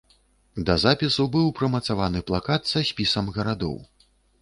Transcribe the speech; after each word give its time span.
Да 0.69 0.75
запісу 0.83 1.27
быў 1.35 1.53
прымацаваны 1.61 2.25
плакат 2.33 2.61
са 2.73 2.85
спісам 2.91 3.33
гарадоў. 3.41 3.77